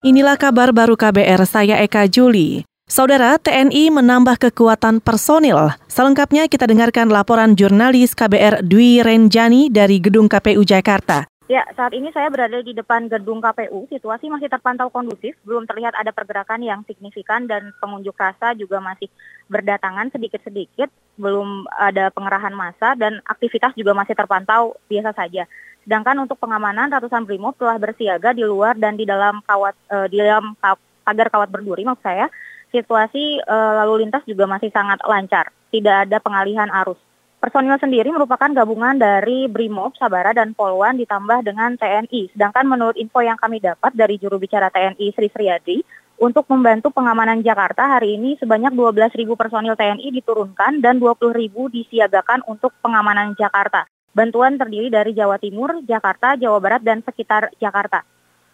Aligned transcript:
Inilah 0.00 0.40
kabar 0.40 0.72
baru 0.72 0.96
KBR, 0.96 1.44
saya 1.44 1.76
Eka 1.84 2.08
Juli. 2.08 2.64
Saudara, 2.88 3.36
TNI 3.36 3.92
menambah 3.92 4.40
kekuatan 4.48 5.04
personil. 5.04 5.76
Selengkapnya 5.92 6.48
kita 6.48 6.64
dengarkan 6.64 7.12
laporan 7.12 7.52
jurnalis 7.52 8.16
KBR 8.16 8.64
Dwi 8.64 9.04
Renjani 9.04 9.68
dari 9.68 10.00
Gedung 10.00 10.24
KPU 10.24 10.64
Jakarta. 10.64 11.28
Ya, 11.50 11.66
saat 11.74 11.90
ini 11.98 12.14
saya 12.14 12.30
berada 12.30 12.62
di 12.62 12.70
depan 12.70 13.10
gedung 13.10 13.42
KPU. 13.42 13.90
Situasi 13.90 14.30
masih 14.30 14.46
terpantau 14.46 14.86
kondusif, 14.86 15.34
belum 15.42 15.66
terlihat 15.66 15.98
ada 15.98 16.14
pergerakan 16.14 16.62
yang 16.62 16.86
signifikan 16.86 17.50
dan 17.50 17.74
pengunjuk 17.82 18.14
rasa 18.14 18.54
juga 18.54 18.78
masih 18.78 19.10
berdatangan 19.50 20.14
sedikit-sedikit, 20.14 20.94
belum 21.18 21.66
ada 21.74 22.14
pengerahan 22.14 22.54
massa 22.54 22.94
dan 22.94 23.18
aktivitas 23.26 23.74
juga 23.74 23.98
masih 23.98 24.14
terpantau 24.14 24.78
biasa 24.86 25.10
saja. 25.10 25.50
Sedangkan 25.82 26.22
untuk 26.22 26.38
pengamanan 26.38 26.86
ratusan 26.86 27.26
brimob 27.26 27.58
telah 27.58 27.82
bersiaga 27.82 28.30
di 28.30 28.46
luar 28.46 28.78
dan 28.78 28.94
di 28.94 29.02
dalam 29.02 29.42
kawat 29.42 29.74
uh, 29.90 30.06
di 30.06 30.22
dalam 30.22 30.54
pagar 31.02 31.34
kawat 31.34 31.50
berduri 31.50 31.82
maksud 31.82 32.06
saya. 32.06 32.30
Situasi 32.70 33.42
uh, 33.42 33.72
lalu 33.82 34.06
lintas 34.06 34.22
juga 34.22 34.46
masih 34.46 34.70
sangat 34.70 35.02
lancar, 35.02 35.50
tidak 35.74 36.06
ada 36.06 36.22
pengalihan 36.22 36.70
arus. 36.86 37.09
Personil 37.40 37.80
sendiri 37.80 38.12
merupakan 38.12 38.52
gabungan 38.52 39.00
dari 39.00 39.48
Brimob, 39.48 39.96
Sabara, 39.96 40.36
dan 40.36 40.52
Polwan 40.52 41.00
ditambah 41.00 41.40
dengan 41.40 41.72
TNI. 41.72 42.36
Sedangkan 42.36 42.68
menurut 42.68 43.00
info 43.00 43.24
yang 43.24 43.40
kami 43.40 43.64
dapat 43.64 43.96
dari 43.96 44.20
juru 44.20 44.36
bicara 44.36 44.68
TNI 44.68 45.08
Sri 45.16 45.32
Sriadi, 45.32 45.80
untuk 46.20 46.44
membantu 46.52 46.92
pengamanan 46.92 47.40
Jakarta 47.40 47.96
hari 47.96 48.20
ini 48.20 48.36
sebanyak 48.36 48.76
12.000 48.76 49.24
personil 49.40 49.72
TNI 49.72 50.12
diturunkan 50.20 50.84
dan 50.84 51.00
20.000 51.00 51.48
disiagakan 51.48 52.44
untuk 52.44 52.76
pengamanan 52.84 53.32
Jakarta. 53.40 53.88
Bantuan 54.12 54.60
terdiri 54.60 54.92
dari 54.92 55.16
Jawa 55.16 55.40
Timur, 55.40 55.80
Jakarta, 55.88 56.36
Jawa 56.36 56.60
Barat, 56.60 56.84
dan 56.84 57.00
sekitar 57.00 57.48
Jakarta. 57.56 58.04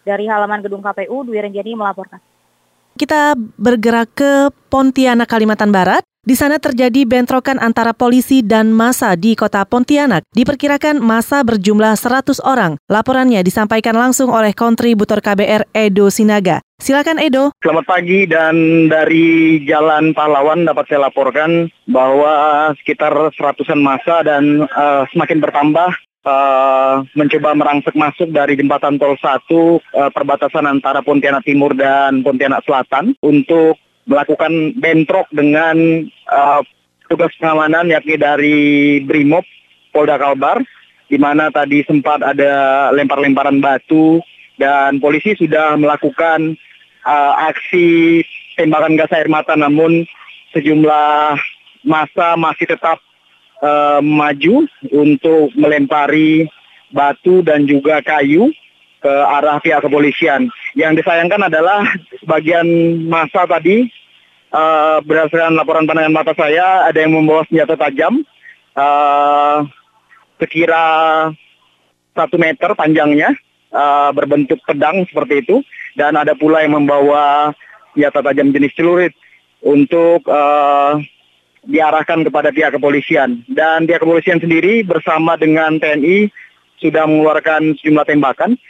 Dari 0.07 0.31
halaman 0.31 0.63
gedung 0.63 0.79
KPU, 0.79 1.27
Dwi 1.27 1.43
Renjani 1.43 1.75
melaporkan. 1.75 2.23
Kita 2.95 3.35
bergerak 3.35 4.15
ke 4.15 4.47
Pontianak, 4.71 5.27
Kalimantan 5.27 5.75
Barat. 5.75 6.06
Di 6.27 6.35
sana 6.35 6.59
terjadi 6.59 7.07
bentrokan 7.07 7.55
antara 7.55 7.95
polisi 7.95 8.43
dan 8.43 8.75
masa 8.75 9.15
di 9.15 9.31
kota 9.31 9.63
Pontianak. 9.63 10.27
Diperkirakan 10.35 10.99
masa 10.99 11.39
berjumlah 11.39 11.95
100 11.95 12.43
orang. 12.43 12.75
Laporannya 12.91 13.39
disampaikan 13.47 13.95
langsung 13.95 14.35
oleh 14.35 14.51
kontributor 14.51 15.23
KBR 15.23 15.71
Edo 15.71 16.11
Sinaga. 16.11 16.59
Silakan 16.83 17.23
Edo. 17.23 17.55
Selamat 17.63 17.87
pagi 17.87 18.27
dan 18.27 18.51
dari 18.91 19.63
Jalan 19.63 20.11
Pahlawan 20.11 20.67
dapat 20.67 20.91
saya 20.91 21.07
laporkan 21.07 21.71
bahwa 21.87 22.75
sekitar 22.75 23.15
seratusan 23.31 23.79
masa 23.79 24.19
dan 24.27 24.67
uh, 24.67 25.07
semakin 25.15 25.39
bertambah 25.39 25.95
uh, 26.27 27.07
mencoba 27.15 27.55
merangsek 27.55 27.95
masuk 27.95 28.35
dari 28.35 28.59
jembatan 28.59 28.99
tol 28.99 29.15
1 29.15 29.23
uh, 29.23 29.79
eh, 29.79 30.11
perbatasan 30.11 30.67
antara 30.67 30.99
Pontianak 30.99 31.47
Timur 31.47 31.71
dan 31.71 32.19
Pontianak 32.19 32.67
Selatan 32.67 33.15
untuk 33.23 33.79
melakukan 34.07 34.73
bentrok 34.79 35.27
dengan 35.35 36.07
uh, 36.31 36.63
tugas 37.11 37.31
pengamanan 37.37 37.91
yakni 37.91 38.15
dari 38.15 38.57
Brimob 39.03 39.43
Polda 39.91 40.15
Kalbar 40.15 40.63
di 41.07 41.15
mana 41.19 41.51
tadi 41.51 41.83
sempat 41.87 42.23
ada 42.23 42.87
lempar-lemparan 42.91 43.59
batu 43.63 44.19
dan 44.59 44.99
polisi 44.99 45.35
sudah 45.35 45.75
melakukan 45.79 46.55
uh, 47.07 47.33
aksi 47.51 48.23
tembakan 48.59 48.99
gas 48.99 49.11
air 49.15 49.31
mata 49.31 49.55
namun 49.55 50.03
sejumlah 50.51 51.37
masa 51.87 52.35
masih 52.35 52.67
tetap 52.67 52.99
uh, 53.63 54.03
maju 54.03 54.67
untuk 54.91 55.53
melempari 55.55 56.47
batu 56.91 57.43
dan 57.43 57.67
juga 57.67 57.99
kayu 58.03 58.51
ke 58.97 59.13
arah 59.13 59.61
pihak 59.61 59.85
kepolisian. 59.85 60.49
Yang 60.77 61.01
disayangkan 61.01 61.49
adalah 61.49 61.81
sebagian 62.21 62.67
masa 63.09 63.49
tadi 63.49 63.89
uh, 64.53 65.01
berdasarkan 65.01 65.57
laporan 65.57 65.89
pandangan 65.89 66.13
mata 66.13 66.37
saya 66.37 66.85
ada 66.85 67.01
yang 67.01 67.17
membawa 67.17 67.41
senjata 67.49 67.73
tajam 67.73 68.21
uh, 68.77 69.65
sekira 70.37 70.85
satu 72.13 72.37
meter 72.37 72.77
panjangnya 72.77 73.33
uh, 73.73 74.13
berbentuk 74.13 74.61
pedang 74.69 75.01
seperti 75.09 75.41
itu 75.41 75.65
dan 75.97 76.13
ada 76.13 76.37
pula 76.37 76.61
yang 76.61 76.77
membawa 76.77 77.57
senjata 77.97 78.21
tajam 78.21 78.53
jenis 78.53 78.77
celurit 78.77 79.17
untuk 79.65 80.29
uh, 80.29 81.01
diarahkan 81.65 82.21
kepada 82.21 82.53
pihak 82.53 82.77
kepolisian. 82.77 83.41
Dan 83.49 83.89
pihak 83.89 84.05
kepolisian 84.05 84.37
sendiri 84.37 84.85
bersama 84.85 85.41
dengan 85.41 85.81
TNI 85.81 86.29
sudah 86.77 87.09
mengeluarkan 87.09 87.73
sejumlah 87.81 88.05
tembakan 88.05 88.61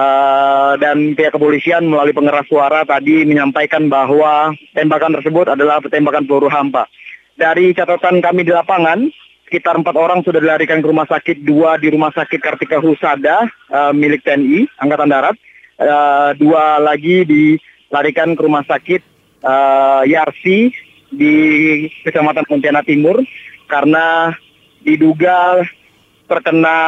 uh, 0.00 0.72
dan 0.80 1.12
pihak 1.12 1.36
kepolisian 1.36 1.84
melalui 1.84 2.16
pengeras 2.16 2.48
suara 2.48 2.88
tadi 2.88 3.28
menyampaikan 3.28 3.92
bahwa 3.92 4.56
tembakan 4.72 5.20
tersebut 5.20 5.52
adalah 5.52 5.84
tembakan 5.84 6.24
peluru 6.24 6.48
hampa. 6.48 6.88
Dari 7.36 7.72
catatan 7.72 8.20
kami 8.20 8.44
di 8.44 8.52
lapangan, 8.52 9.08
sekitar 9.48 9.76
empat 9.80 9.96
orang 9.96 10.20
sudah 10.24 10.40
dilarikan 10.40 10.84
ke 10.84 10.88
rumah 10.88 11.08
sakit, 11.08 11.44
dua 11.44 11.80
di 11.80 11.88
rumah 11.92 12.12
sakit 12.12 12.40
Kartika 12.40 12.80
Husada 12.80 13.48
uh, 13.72 13.92
milik 13.92 14.24
TNI 14.24 14.68
Angkatan 14.80 15.08
Darat, 15.08 15.36
uh, 15.80 16.36
dua 16.36 16.80
lagi 16.80 17.24
dilarikan 17.24 18.36
ke 18.36 18.40
rumah 18.44 18.64
sakit 18.64 19.00
uh, 19.44 20.02
Yarsi 20.04 20.72
di 21.10 21.34
Kecamatan 22.06 22.46
Pontianak 22.46 22.86
Timur 22.86 23.18
karena 23.66 24.30
diduga 24.84 25.64
terkena 26.30 26.78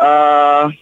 uh, 0.00 0.72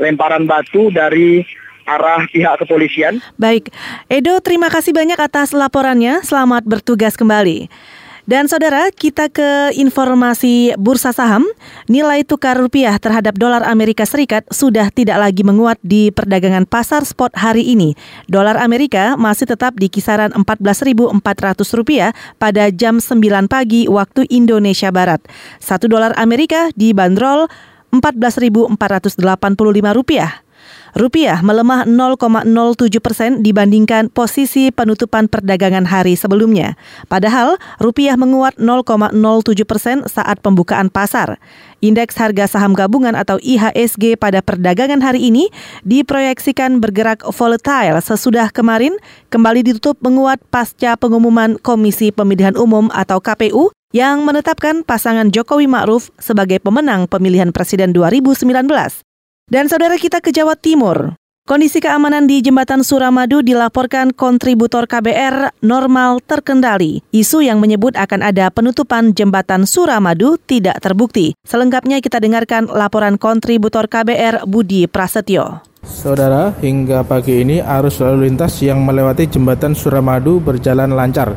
lemparan 0.00 0.48
batu 0.48 0.88
dari 0.92 1.44
arah 1.86 2.24
pihak 2.30 2.62
kepolisian. 2.62 3.18
Baik, 3.36 3.74
Edo 4.06 4.38
terima 4.38 4.70
kasih 4.70 4.94
banyak 4.94 5.18
atas 5.18 5.50
laporannya. 5.50 6.22
Selamat 6.22 6.62
bertugas 6.62 7.18
kembali. 7.18 7.66
Dan 8.22 8.46
saudara, 8.46 8.86
kita 8.94 9.26
ke 9.34 9.74
informasi 9.74 10.78
bursa 10.78 11.10
saham. 11.10 11.42
Nilai 11.90 12.22
tukar 12.22 12.54
rupiah 12.54 12.94
terhadap 13.02 13.34
dolar 13.34 13.66
Amerika 13.66 14.06
Serikat 14.06 14.46
sudah 14.54 14.94
tidak 14.94 15.18
lagi 15.18 15.42
menguat 15.42 15.82
di 15.82 16.14
perdagangan 16.14 16.62
pasar 16.62 17.02
spot 17.02 17.34
hari 17.34 17.66
ini. 17.66 17.98
Dolar 18.30 18.62
Amerika 18.62 19.18
masih 19.18 19.50
tetap 19.50 19.74
di 19.74 19.90
kisaran 19.90 20.30
14.400 20.38 21.18
rupiah 21.74 22.14
pada 22.38 22.70
jam 22.70 23.02
9 23.02 23.50
pagi 23.50 23.90
waktu 23.90 24.30
Indonesia 24.30 24.94
Barat. 24.94 25.18
Satu 25.58 25.90
dolar 25.90 26.14
Amerika 26.14 26.70
dibanderol 26.78 27.50
Rp14.485. 27.92 29.92
Rupiah 29.92 30.40
melemah 30.92 31.88
0,07 31.88 33.00
persen 33.00 33.40
dibandingkan 33.40 34.12
posisi 34.12 34.68
penutupan 34.68 35.28
perdagangan 35.28 35.88
hari 35.88 36.14
sebelumnya. 36.14 36.76
Padahal 37.08 37.56
rupiah 37.80 38.16
menguat 38.20 38.60
0,07 38.60 39.64
persen 39.64 40.04
saat 40.04 40.44
pembukaan 40.44 40.92
pasar. 40.92 41.40
Indeks 41.82 42.14
harga 42.14 42.46
saham 42.46 42.78
gabungan 42.78 43.18
atau 43.18 43.42
IHSG 43.42 44.14
pada 44.14 44.38
perdagangan 44.38 45.02
hari 45.02 45.32
ini 45.32 45.50
diproyeksikan 45.82 46.78
bergerak 46.78 47.26
volatile 47.26 47.98
sesudah 47.98 48.54
kemarin 48.54 48.94
kembali 49.34 49.66
ditutup 49.66 49.98
menguat 49.98 50.38
pasca 50.52 50.94
pengumuman 50.94 51.58
Komisi 51.58 52.14
Pemilihan 52.14 52.54
Umum 52.54 52.86
atau 52.94 53.18
KPU 53.18 53.74
yang 53.92 54.24
menetapkan 54.24 54.86
pasangan 54.86 55.28
Jokowi 55.28 55.68
Ma'ruf 55.68 56.08
sebagai 56.16 56.62
pemenang 56.62 57.04
pemilihan 57.10 57.52
presiden 57.52 57.92
2019. 57.92 59.11
Dan 59.50 59.66
saudara 59.66 59.98
kita 59.98 60.22
ke 60.22 60.30
Jawa 60.30 60.54
Timur. 60.54 61.18
Kondisi 61.42 61.82
keamanan 61.82 62.30
di 62.30 62.38
Jembatan 62.38 62.86
Suramadu 62.86 63.42
dilaporkan 63.42 64.14
kontributor 64.14 64.86
KBR 64.86 65.58
normal 65.66 66.22
terkendali. 66.22 67.02
Isu 67.10 67.42
yang 67.42 67.58
menyebut 67.58 67.98
akan 67.98 68.22
ada 68.22 68.46
penutupan 68.54 69.10
Jembatan 69.10 69.66
Suramadu 69.66 70.38
tidak 70.46 70.78
terbukti. 70.78 71.34
Selengkapnya 71.42 71.98
kita 71.98 72.22
dengarkan 72.22 72.70
laporan 72.70 73.18
kontributor 73.18 73.90
KBR 73.90 74.46
Budi 74.46 74.86
Prasetyo. 74.86 75.66
Saudara, 75.82 76.54
hingga 76.62 77.02
pagi 77.02 77.42
ini 77.42 77.58
arus 77.58 77.98
lalu 77.98 78.30
lintas 78.30 78.62
yang 78.62 78.78
melewati 78.86 79.26
Jembatan 79.26 79.74
Suramadu 79.74 80.38
berjalan 80.38 80.94
lancar 80.94 81.34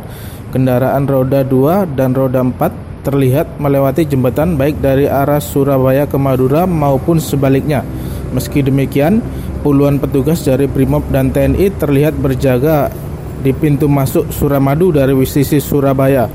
kendaraan 0.53 1.09
roda 1.09 1.41
2 1.41 1.97
dan 1.97 2.13
roda 2.13 2.45
4 2.45 2.85
terlihat 3.05 3.61
melewati 3.61 4.09
jembatan 4.09 4.57
baik 4.57 4.81
dari 4.81 5.05
arah 5.05 5.37
Surabaya 5.37 6.09
ke 6.09 6.17
Madura 6.17 6.65
maupun 6.65 7.21
sebaliknya. 7.21 7.85
Meski 8.33 8.65
demikian, 8.65 9.21
puluhan 9.61 10.01
petugas 10.01 10.41
dari 10.41 10.65
Brimob 10.65 11.05
dan 11.13 11.29
TNI 11.29 11.73
terlihat 11.77 12.17
berjaga 12.17 12.89
di 13.45 13.53
pintu 13.53 13.85
masuk 13.85 14.31
Suramadu 14.33 14.89
dari 14.89 15.13
sisi 15.27 15.61
Surabaya. 15.61 16.25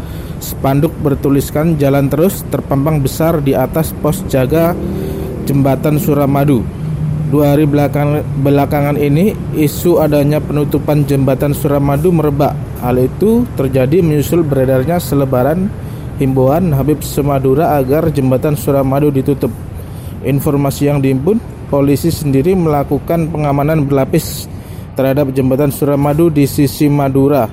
Spanduk 0.40 0.94
bertuliskan 1.04 1.76
jalan 1.76 2.08
terus 2.08 2.46
terpampang 2.48 3.02
besar 3.04 3.44
di 3.44 3.52
atas 3.52 3.92
pos 3.98 4.24
jaga 4.30 4.72
jembatan 5.44 6.00
Suramadu. 6.00 6.62
Dua 7.30 7.54
hari 7.54 7.62
belakang, 7.62 8.26
belakangan 8.42 8.98
ini, 8.98 9.30
isu 9.54 10.02
adanya 10.02 10.42
penutupan 10.42 11.06
jembatan 11.06 11.54
Suramadu 11.54 12.10
merebak. 12.10 12.58
Hal 12.82 12.98
itu 12.98 13.46
terjadi 13.54 14.02
menyusul 14.02 14.42
beredarnya 14.42 14.98
selebaran 14.98 15.70
himbauan 16.18 16.74
Habib 16.74 17.06
Semadura 17.06 17.78
agar 17.78 18.10
jembatan 18.10 18.58
Suramadu 18.58 19.14
ditutup. 19.14 19.54
Informasi 20.26 20.90
yang 20.90 20.98
dihimpun, 20.98 21.38
polisi 21.70 22.10
sendiri 22.10 22.58
melakukan 22.58 23.30
pengamanan 23.30 23.86
berlapis 23.86 24.50
terhadap 24.98 25.30
jembatan 25.30 25.70
Suramadu 25.70 26.28
di 26.28 26.44
sisi 26.44 26.90
Madura. 26.90 27.46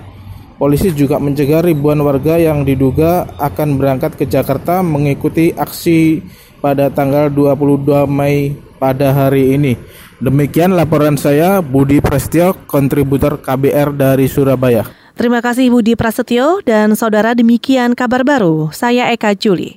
Polisi 0.57 0.89
juga 0.89 1.21
mencegah 1.21 1.61
ribuan 1.61 2.01
warga 2.01 2.41
yang 2.41 2.65
diduga 2.65 3.29
akan 3.37 3.77
berangkat 3.77 4.17
ke 4.17 4.25
Jakarta 4.25 4.81
mengikuti 4.81 5.53
aksi 5.53 6.25
pada 6.57 6.89
tanggal 6.89 7.29
22 7.29 8.09
Mei 8.09 8.57
pada 8.81 9.13
hari 9.13 9.53
ini. 9.53 9.77
Demikian 10.17 10.73
laporan 10.73 11.13
saya 11.13 11.61
Budi 11.61 12.01
Prestio, 12.01 12.57
kontributor 12.65 13.37
KBR 13.37 13.93
dari 13.93 14.25
Surabaya. 14.25 14.81
Terima 15.17 15.41
kasih 15.41 15.73
Budi 15.73 15.97
Prasetyo 15.97 16.61
dan 16.61 16.93
saudara 16.93 17.33
demikian 17.33 17.97
kabar 17.97 18.21
baru. 18.21 18.69
Saya 18.69 19.09
Eka 19.09 19.33
Juli. 19.33 19.73